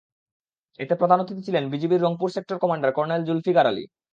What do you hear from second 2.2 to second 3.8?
sector commander colonel Zulfikar